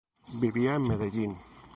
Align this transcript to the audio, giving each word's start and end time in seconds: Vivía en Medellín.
Vivía 0.41 0.71
en 0.77 0.87
Medellín. 0.89 1.31